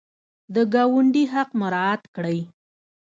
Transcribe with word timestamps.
د 0.53 0.55
ګاونډي 0.73 1.23
حق 1.33 1.49
مراعات 1.61 2.03
کړئ 2.15 2.39